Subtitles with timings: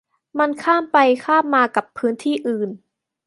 [0.39, 2.69] มันข้ามไปข้ามมากับพื้นที่อื่น